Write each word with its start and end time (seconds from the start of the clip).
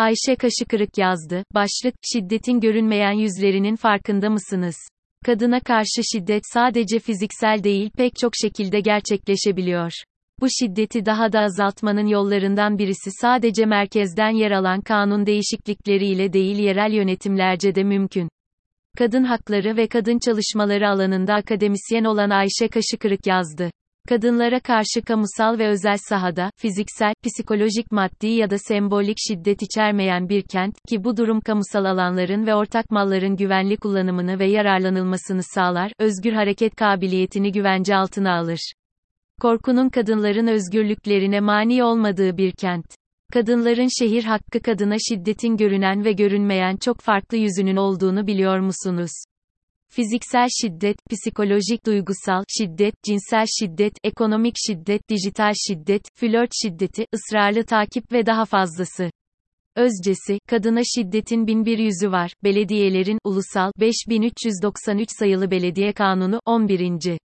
Ayşe 0.00 0.36
Kaşıkırık 0.36 0.98
yazdı. 0.98 1.44
Başlık, 1.54 1.94
şiddetin 2.12 2.60
görünmeyen 2.60 3.12
yüzlerinin 3.12 3.76
farkında 3.76 4.30
mısınız? 4.30 4.76
Kadına 5.26 5.60
karşı 5.60 6.02
şiddet 6.12 6.42
sadece 6.52 6.98
fiziksel 6.98 7.64
değil 7.64 7.90
pek 7.96 8.16
çok 8.16 8.32
şekilde 8.42 8.80
gerçekleşebiliyor. 8.80 9.92
Bu 10.40 10.46
şiddeti 10.60 11.06
daha 11.06 11.32
da 11.32 11.40
azaltmanın 11.40 12.06
yollarından 12.06 12.78
birisi 12.78 13.10
sadece 13.20 13.66
merkezden 13.66 14.30
yer 14.30 14.50
alan 14.50 14.80
kanun 14.80 15.26
değişiklikleriyle 15.26 16.32
değil 16.32 16.58
yerel 16.58 16.92
yönetimlerce 16.92 17.74
de 17.74 17.84
mümkün. 17.84 18.28
Kadın 18.98 19.24
hakları 19.24 19.76
ve 19.76 19.86
kadın 19.86 20.18
çalışmaları 20.26 20.88
alanında 20.88 21.34
akademisyen 21.34 22.04
olan 22.04 22.30
Ayşe 22.30 22.68
Kaşıkırık 22.68 23.26
yazdı. 23.26 23.70
Kadınlara 24.08 24.60
karşı 24.60 25.02
kamusal 25.06 25.58
ve 25.58 25.68
özel 25.68 25.96
sahada, 26.08 26.50
fiziksel, 26.56 27.14
psikolojik 27.22 27.92
maddi 27.92 28.26
ya 28.26 28.50
da 28.50 28.58
sembolik 28.58 29.16
şiddet 29.28 29.62
içermeyen 29.62 30.28
bir 30.28 30.42
kent, 30.42 30.74
ki 30.88 31.04
bu 31.04 31.16
durum 31.16 31.40
kamusal 31.40 31.84
alanların 31.84 32.46
ve 32.46 32.54
ortak 32.54 32.90
malların 32.90 33.36
güvenli 33.36 33.76
kullanımını 33.76 34.38
ve 34.38 34.46
yararlanılmasını 34.46 35.42
sağlar, 35.42 35.92
özgür 35.98 36.32
hareket 36.32 36.74
kabiliyetini 36.74 37.52
güvence 37.52 37.96
altına 37.96 38.38
alır. 38.38 38.72
Korkunun 39.40 39.88
kadınların 39.88 40.46
özgürlüklerine 40.46 41.40
mani 41.40 41.84
olmadığı 41.84 42.36
bir 42.36 42.52
kent. 42.52 42.86
Kadınların 43.32 43.88
şehir 43.98 44.24
hakkı 44.24 44.60
kadına 44.60 44.96
şiddetin 45.08 45.56
görünen 45.56 46.04
ve 46.04 46.12
görünmeyen 46.12 46.76
çok 46.76 47.00
farklı 47.00 47.36
yüzünün 47.36 47.76
olduğunu 47.76 48.26
biliyor 48.26 48.58
musunuz? 48.58 49.10
Fiziksel 49.92 50.48
şiddet, 50.60 50.96
psikolojik 51.10 51.86
duygusal 51.86 52.44
şiddet, 52.48 52.94
cinsel 53.02 53.46
şiddet, 53.60 53.92
ekonomik 54.04 54.54
şiddet, 54.66 55.08
dijital 55.08 55.52
şiddet, 55.68 56.02
flört 56.14 56.50
şiddeti, 56.62 57.06
ısrarlı 57.14 57.64
takip 57.64 58.12
ve 58.12 58.26
daha 58.26 58.44
fazlası. 58.44 59.10
Özcesi, 59.76 60.38
kadına 60.48 60.80
şiddetin 60.94 61.46
bin 61.46 61.64
bir 61.64 61.78
yüzü 61.78 62.10
var. 62.10 62.32
Belediyelerin, 62.44 63.18
ulusal, 63.24 63.72
5393 63.80 65.08
sayılı 65.18 65.50
belediye 65.50 65.92
kanunu, 65.92 66.40
11. 66.46 67.18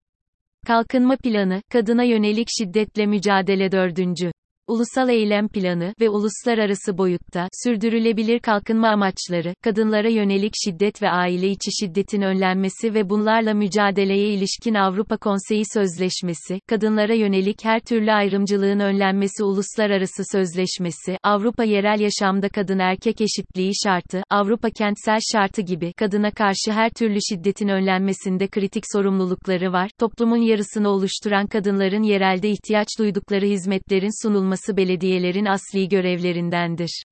Kalkınma 0.67 1.17
planı, 1.17 1.61
kadına 1.71 2.03
yönelik 2.03 2.47
şiddetle 2.57 3.05
mücadele 3.05 3.71
4. 3.71 4.32
Ulusal 4.67 5.09
Eylem 5.09 5.47
Planı 5.47 5.93
ve 6.01 6.09
uluslararası 6.09 6.97
boyutta 6.97 7.47
sürdürülebilir 7.63 8.39
kalkınma 8.39 8.89
amaçları, 8.89 9.55
kadınlara 9.63 10.09
yönelik 10.09 10.53
şiddet 10.65 11.01
ve 11.01 11.09
aile 11.09 11.47
içi 11.47 11.71
şiddetin 11.79 12.21
önlenmesi 12.21 12.93
ve 12.93 13.09
bunlarla 13.09 13.53
mücadeleye 13.53 14.27
ilişkin 14.27 14.73
Avrupa 14.73 15.17
Konseyi 15.17 15.63
Sözleşmesi, 15.73 16.59
kadınlara 16.67 17.13
yönelik 17.13 17.65
her 17.65 17.79
türlü 17.79 18.11
ayrımcılığın 18.11 18.79
önlenmesi 18.79 19.43
Uluslararası 19.43 20.23
Sözleşmesi, 20.31 21.17
Avrupa 21.23 21.63
Yerel 21.63 21.99
Yaşamda 21.99 22.49
Kadın 22.49 22.79
Erkek 22.79 23.21
Eşitliği 23.21 23.71
Şartı, 23.83 24.23
Avrupa 24.29 24.69
Kentsel 24.69 25.19
Şartı 25.31 25.61
gibi 25.61 25.93
kadına 25.93 26.31
karşı 26.31 26.71
her 26.71 26.89
türlü 26.89 27.19
şiddetin 27.29 27.67
önlenmesinde 27.67 28.47
kritik 28.47 28.83
sorumlulukları 28.93 29.71
var. 29.73 29.89
Toplumun 29.99 30.41
yarısını 30.41 30.89
oluşturan 30.89 31.47
kadınların 31.47 32.03
yerelde 32.03 32.49
ihtiyaç 32.49 32.87
duydukları 32.99 33.45
hizmetlerin 33.45 34.23
sunulması 34.23 34.52
olması 34.53 34.77
belediyelerin 34.77 35.45
asli 35.45 35.89
görevlerindendir. 35.89 37.03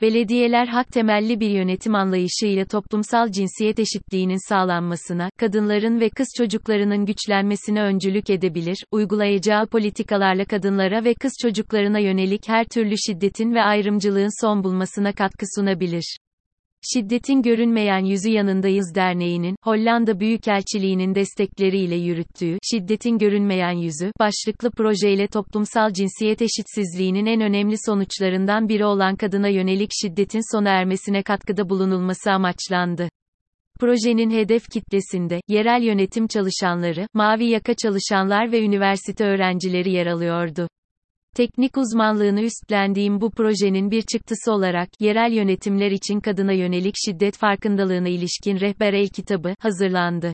Belediyeler 0.00 0.66
hak 0.66 0.92
temelli 0.92 1.40
bir 1.40 1.50
yönetim 1.50 1.94
anlayışıyla 1.94 2.64
toplumsal 2.64 3.30
cinsiyet 3.30 3.78
eşitliğinin 3.78 4.48
sağlanmasına, 4.48 5.30
kadınların 5.38 6.00
ve 6.00 6.10
kız 6.10 6.28
çocuklarının 6.38 7.06
güçlenmesine 7.06 7.82
öncülük 7.82 8.30
edebilir, 8.30 8.84
uygulayacağı 8.90 9.66
politikalarla 9.66 10.44
kadınlara 10.44 11.04
ve 11.04 11.14
kız 11.14 11.32
çocuklarına 11.42 11.98
yönelik 11.98 12.48
her 12.48 12.64
türlü 12.64 12.94
şiddetin 12.98 13.54
ve 13.54 13.62
ayrımcılığın 13.62 14.40
son 14.44 14.64
bulmasına 14.64 15.12
katkı 15.12 15.46
sunabilir. 15.56 16.16
Şiddetin 16.84 17.42
Görünmeyen 17.42 18.04
Yüzü 18.04 18.30
Yanındayız 18.30 18.94
Derneği'nin, 18.94 19.56
Hollanda 19.64 20.20
Büyükelçiliği'nin 20.20 21.14
destekleriyle 21.14 21.96
yürüttüğü, 21.96 22.58
Şiddetin 22.70 23.18
Görünmeyen 23.18 23.72
Yüzü, 23.72 24.12
başlıklı 24.20 24.70
projeyle 24.70 25.26
toplumsal 25.26 25.92
cinsiyet 25.92 26.42
eşitsizliğinin 26.42 27.26
en 27.26 27.40
önemli 27.40 27.76
sonuçlarından 27.86 28.68
biri 28.68 28.84
olan 28.84 29.16
kadına 29.16 29.48
yönelik 29.48 29.90
şiddetin 30.02 30.56
sona 30.56 30.70
ermesine 30.70 31.22
katkıda 31.22 31.68
bulunulması 31.68 32.30
amaçlandı. 32.30 33.08
Projenin 33.80 34.30
hedef 34.30 34.70
kitlesinde, 34.70 35.40
yerel 35.48 35.82
yönetim 35.82 36.26
çalışanları, 36.26 37.06
mavi 37.14 37.44
yaka 37.44 37.74
çalışanlar 37.74 38.52
ve 38.52 38.64
üniversite 38.64 39.24
öğrencileri 39.24 39.92
yer 39.92 40.06
alıyordu. 40.06 40.68
Teknik 41.36 41.76
uzmanlığını 41.76 42.40
üstlendiğim 42.42 43.20
bu 43.20 43.30
projenin 43.30 43.90
bir 43.90 44.02
çıktısı 44.02 44.52
olarak, 44.52 44.88
yerel 45.00 45.32
yönetimler 45.32 45.90
için 45.90 46.20
kadına 46.20 46.52
yönelik 46.52 46.94
şiddet 47.04 47.36
farkındalığına 47.36 48.08
ilişkin 48.08 48.60
rehber 48.60 48.92
el 48.92 49.08
kitabı, 49.08 49.54
hazırlandı. 49.58 50.32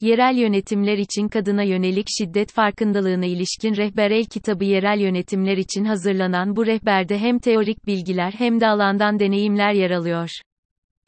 Yerel 0.00 0.36
yönetimler 0.36 0.98
için 0.98 1.28
kadına 1.28 1.62
yönelik 1.62 2.06
şiddet 2.18 2.52
farkındalığına 2.52 3.26
ilişkin 3.26 3.76
rehber 3.76 4.10
el 4.10 4.24
kitabı 4.24 4.64
yerel 4.64 5.00
yönetimler 5.00 5.56
için 5.56 5.84
hazırlanan 5.84 6.56
bu 6.56 6.66
rehberde 6.66 7.18
hem 7.18 7.38
teorik 7.38 7.86
bilgiler 7.86 8.32
hem 8.38 8.60
de 8.60 8.66
alandan 8.66 9.18
deneyimler 9.18 9.72
yer 9.72 9.90
alıyor. 9.90 10.30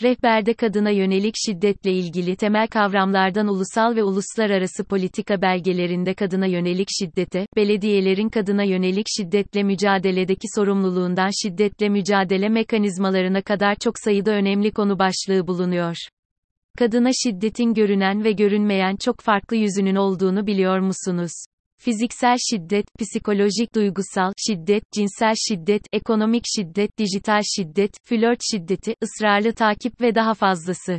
Rehberde 0.03 0.55
kadına 0.55 0.91
yönelik 0.91 1.35
şiddetle 1.47 1.93
ilgili 1.93 2.37
temel 2.37 2.69
kavramlardan 2.69 3.49
ulusal 3.49 3.97
ve 3.97 4.03
uluslararası 4.03 4.85
politika 4.85 5.43
belgelerinde 5.43 6.15
kadına 6.15 6.47
yönelik 6.47 6.89
şiddete, 6.99 7.47
belediyelerin 7.57 8.29
kadına 8.29 8.63
yönelik 8.63 9.07
şiddetle 9.17 9.63
mücadeledeki 9.63 10.47
sorumluluğundan 10.55 11.31
şiddetle 11.43 11.89
mücadele 11.89 12.49
mekanizmalarına 12.49 13.43
kadar 13.43 13.75
çok 13.75 13.99
sayıda 13.99 14.31
önemli 14.31 14.73
konu 14.73 14.99
başlığı 14.99 15.47
bulunuyor. 15.47 15.97
Kadına 16.79 17.11
şiddetin 17.25 17.75
görünen 17.75 18.25
ve 18.25 18.33
görünmeyen 18.33 18.97
çok 18.97 19.21
farklı 19.21 19.57
yüzünün 19.57 19.97
olduğunu 19.97 20.47
biliyor 20.47 20.79
musunuz? 20.79 21.33
Fiziksel 21.79 22.37
şiddet, 22.51 22.87
psikolojik 22.99 23.75
duygusal 23.75 24.33
şiddet, 24.47 24.83
cinsel 24.93 25.35
şiddet, 25.49 25.83
ekonomik 25.93 26.45
şiddet, 26.57 26.99
dijital 26.99 27.43
şiddet, 27.57 27.91
flört 28.05 28.41
şiddeti, 28.51 28.95
ısrarlı 29.03 29.53
takip 29.53 30.01
ve 30.01 30.15
daha 30.15 30.35
fazlası. 30.35 30.99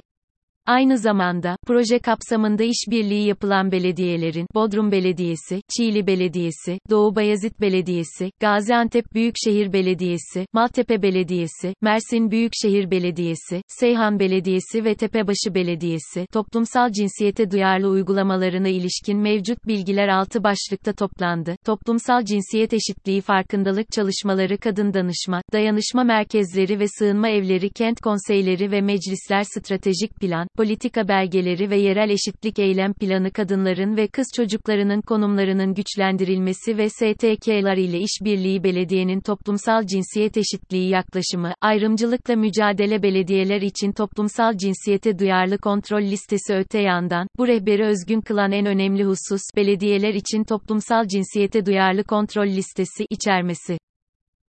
Aynı 0.67 0.97
zamanda, 0.97 1.57
proje 1.67 1.99
kapsamında 1.99 2.63
işbirliği 2.63 3.27
yapılan 3.27 3.71
belediyelerin, 3.71 4.47
Bodrum 4.55 4.91
Belediyesi, 4.91 5.61
Çiğli 5.77 6.07
Belediyesi, 6.07 6.79
Doğu 6.89 7.15
Bayazıt 7.15 7.61
Belediyesi, 7.61 8.31
Gaziantep 8.39 9.13
Büyükşehir 9.13 9.73
Belediyesi, 9.73 10.45
Maltepe 10.53 11.01
Belediyesi, 11.01 11.73
Mersin 11.81 12.31
Büyükşehir 12.31 12.91
Belediyesi, 12.91 13.61
Seyhan 13.67 14.19
Belediyesi 14.19 14.85
ve 14.85 14.95
Tepebaşı 14.95 15.55
Belediyesi, 15.55 16.25
toplumsal 16.33 16.91
cinsiyete 16.91 17.51
duyarlı 17.51 17.89
uygulamalarına 17.89 18.67
ilişkin 18.67 19.17
mevcut 19.17 19.67
bilgiler 19.67 20.07
altı 20.07 20.43
başlıkta 20.43 20.93
toplandı. 20.93 21.55
Toplumsal 21.65 22.25
cinsiyet 22.25 22.73
eşitliği 22.73 23.21
farkındalık 23.21 23.91
çalışmaları 23.91 24.57
kadın 24.57 24.93
danışma, 24.93 25.41
dayanışma 25.53 26.03
merkezleri 26.03 26.79
ve 26.79 26.85
sığınma 26.87 27.29
evleri 27.29 27.69
kent 27.69 28.01
konseyleri 28.01 28.71
ve 28.71 28.81
meclisler 28.81 29.43
stratejik 29.43 30.15
plan, 30.15 30.47
politika 30.57 31.07
belgeleri 31.07 31.69
ve 31.69 31.77
yerel 31.77 32.09
eşitlik 32.09 32.59
eylem 32.59 32.93
planı 32.93 33.31
kadınların 33.31 33.97
ve 33.97 34.07
kız 34.07 34.27
çocuklarının 34.35 35.01
konumlarının 35.01 35.73
güçlendirilmesi 35.73 36.77
ve 36.77 36.89
STK'lar 36.89 37.77
ile 37.77 37.99
işbirliği 37.99 38.63
belediyenin 38.63 39.19
toplumsal 39.19 39.85
cinsiyet 39.85 40.37
eşitliği 40.37 40.89
yaklaşımı, 40.89 41.53
ayrımcılıkla 41.61 42.35
mücadele 42.35 43.03
belediyeler 43.03 43.61
için 43.61 43.91
toplumsal 43.91 44.57
cinsiyete 44.57 45.19
duyarlı 45.19 45.57
kontrol 45.57 46.01
listesi 46.01 46.53
öte 46.53 46.79
yandan, 46.79 47.27
bu 47.37 47.47
rehberi 47.47 47.85
özgün 47.85 48.21
kılan 48.21 48.51
en 48.51 48.65
önemli 48.65 49.03
husus, 49.03 49.41
belediyeler 49.55 50.13
için 50.13 50.43
toplumsal 50.43 51.07
cinsiyete 51.07 51.65
duyarlı 51.65 52.03
kontrol 52.03 52.47
listesi 52.47 53.05
içermesi. 53.09 53.77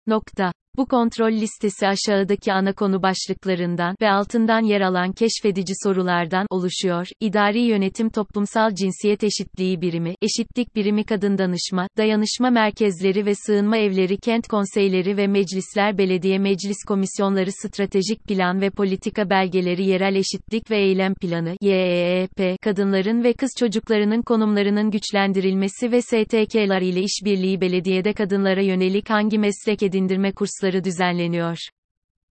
Nokta. 0.06 0.52
Bu 0.78 0.86
kontrol 0.86 1.32
listesi 1.32 1.86
aşağıdaki 1.86 2.52
ana 2.52 2.72
konu 2.72 3.02
başlıklarından 3.02 3.96
ve 4.00 4.10
altından 4.10 4.60
yer 4.60 4.80
alan 4.80 5.12
keşfedici 5.12 5.72
sorulardan 5.84 6.46
oluşuyor. 6.50 7.06
İdari 7.20 7.60
yönetim 7.60 8.10
toplumsal 8.10 8.74
cinsiyet 8.74 9.24
eşitliği 9.24 9.80
birimi, 9.80 10.14
eşitlik 10.22 10.76
birimi 10.76 11.04
kadın 11.04 11.38
danışma, 11.38 11.88
dayanışma 11.96 12.50
merkezleri 12.50 13.26
ve 13.26 13.34
sığınma 13.34 13.76
evleri 13.76 14.16
kent 14.18 14.48
konseyleri 14.48 15.16
ve 15.16 15.26
meclisler 15.26 15.98
belediye 15.98 16.38
meclis 16.38 16.76
komisyonları 16.88 17.50
stratejik 17.52 18.24
plan 18.24 18.60
ve 18.60 18.70
politika 18.70 19.30
belgeleri 19.30 19.86
yerel 19.86 20.14
eşitlik 20.14 20.70
ve 20.70 20.78
eylem 20.78 21.14
planı, 21.14 21.56
YEEP, 21.60 22.60
kadınların 22.62 23.24
ve 23.24 23.32
kız 23.32 23.50
çocuklarının 23.58 24.22
konumlarının 24.22 24.90
güçlendirilmesi 24.90 25.92
ve 25.92 26.02
STK'lar 26.02 26.80
ile 26.80 27.00
işbirliği 27.00 27.60
belediyede 27.60 28.12
kadınlara 28.12 28.62
yönelik 28.62 29.10
hangi 29.10 29.38
meslek 29.38 29.82
edindirme 29.82 30.32
kursları 30.32 30.57
kursları 30.58 30.84
düzenleniyor. 30.84 31.58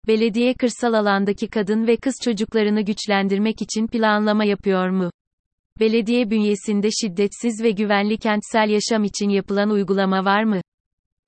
Belediye 0.08 0.54
kırsal 0.54 0.92
alandaki 0.92 1.48
kadın 1.48 1.86
ve 1.86 1.96
kız 1.96 2.14
çocuklarını 2.24 2.80
güçlendirmek 2.80 3.62
için 3.62 3.86
planlama 3.86 4.44
yapıyor 4.44 4.88
mu? 4.90 5.10
Belediye 5.80 6.30
bünyesinde 6.30 6.88
şiddetsiz 6.90 7.62
ve 7.62 7.70
güvenli 7.70 8.18
kentsel 8.18 8.68
yaşam 8.68 9.04
için 9.04 9.28
yapılan 9.28 9.70
uygulama 9.70 10.24
var 10.24 10.44
mı? 10.44 10.60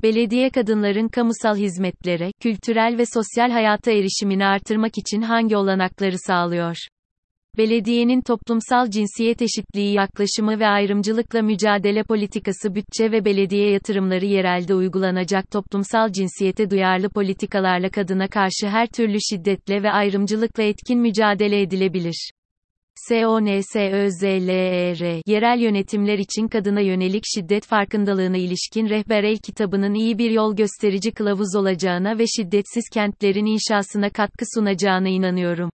Belediye 0.02 0.50
kadınların 0.50 1.08
kamusal 1.08 1.56
hizmetlere, 1.56 2.32
kültürel 2.40 2.98
ve 2.98 3.04
sosyal 3.14 3.50
hayata 3.50 3.90
erişimini 3.90 4.44
artırmak 4.44 4.98
için 4.98 5.22
hangi 5.22 5.56
olanakları 5.56 6.18
sağlıyor? 6.18 6.76
Belediyenin 7.58 8.20
toplumsal 8.20 8.90
cinsiyet 8.90 9.42
eşitliği 9.42 9.94
yaklaşımı 9.94 10.60
ve 10.60 10.66
ayrımcılıkla 10.66 11.42
mücadele 11.42 12.02
politikası 12.02 12.74
bütçe 12.74 13.12
ve 13.12 13.24
belediye 13.24 13.70
yatırımları 13.70 14.24
yerelde 14.24 14.74
uygulanacak 14.74 15.50
toplumsal 15.50 16.12
cinsiyete 16.12 16.70
duyarlı 16.70 17.08
politikalarla 17.08 17.90
kadına 17.90 18.28
karşı 18.28 18.68
her 18.68 18.86
türlü 18.86 19.18
şiddetle 19.20 19.82
ve 19.82 19.90
ayrımcılıkla 19.90 20.62
etkin 20.62 21.00
mücadele 21.00 21.60
edilebilir. 21.60 22.30
SONSÖZLER, 23.08 24.50
yerel 25.26 25.58
yönetimler 25.58 26.18
için 26.18 26.48
kadına 26.48 26.80
yönelik 26.80 27.24
şiddet 27.34 27.66
farkındalığına 27.66 28.36
ilişkin 28.36 28.88
rehber 28.88 29.24
el 29.24 29.36
kitabının 29.36 29.94
iyi 29.94 30.18
bir 30.18 30.30
yol 30.30 30.56
gösterici 30.56 31.12
kılavuz 31.12 31.56
olacağına 31.56 32.18
ve 32.18 32.24
şiddetsiz 32.26 32.84
kentlerin 32.92 33.46
inşasına 33.46 34.10
katkı 34.10 34.44
sunacağına 34.54 35.08
inanıyorum. 35.08 35.70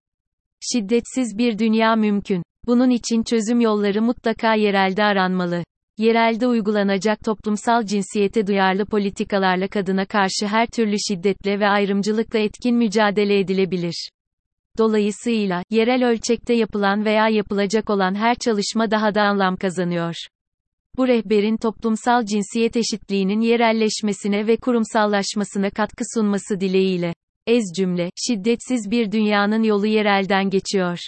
Şiddetsiz 0.73 1.39
bir 1.39 1.59
dünya 1.59 1.97
mümkün. 1.97 2.43
Bunun 2.67 2.91
için 2.91 3.23
çözüm 3.23 3.61
yolları 3.61 4.03
mutlaka 4.03 4.55
yerelde 4.55 5.05
aranmalı. 5.05 5.65
Yerelde 5.99 6.47
uygulanacak 6.47 7.25
toplumsal 7.25 7.87
cinsiyete 7.87 8.47
duyarlı 8.47 8.87
politikalarla 8.87 9.69
kadına 9.69 10.07
karşı 10.07 10.47
her 10.47 10.67
türlü 10.67 10.97
şiddetle 11.09 11.61
ve 11.61 11.69
ayrımcılıkla 11.69 12.39
etkin 12.39 12.77
mücadele 12.77 13.39
edilebilir. 13.39 14.09
Dolayısıyla, 14.79 15.63
yerel 15.71 16.09
ölçekte 16.09 16.55
yapılan 16.55 17.05
veya 17.05 17.29
yapılacak 17.29 17.91
olan 17.91 18.15
her 18.15 18.35
çalışma 18.35 18.91
daha 18.91 19.15
da 19.15 19.23
anlam 19.23 19.57
kazanıyor. 19.57 20.15
Bu 20.97 21.09
rehberin 21.09 21.57
toplumsal 21.57 22.25
cinsiyet 22.25 22.77
eşitliğinin 22.77 23.41
yerelleşmesine 23.41 24.47
ve 24.47 24.57
kurumsallaşmasına 24.57 25.71
katkı 25.71 26.05
sunması 26.15 26.61
dileğiyle. 26.61 27.15
Ez 27.47 27.65
cümle, 27.77 28.11
şiddetsiz 28.27 28.91
bir 28.91 29.13
dünyanın 29.13 29.63
yolu 29.63 29.87
yerelden 29.87 30.51
geçiyor. 30.51 30.99